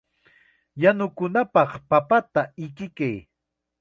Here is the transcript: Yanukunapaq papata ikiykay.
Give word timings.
Yanukunapaq 0.81 1.71
papata 1.89 2.41
ikiykay. 2.65 3.15